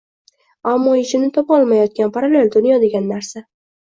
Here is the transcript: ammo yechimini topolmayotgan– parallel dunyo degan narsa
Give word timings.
ammo 0.71 0.95
yechimini 0.99 1.33
topolmayotgan– 1.35 2.13
parallel 2.17 2.53
dunyo 2.57 2.81
degan 2.85 3.11
narsa 3.13 3.45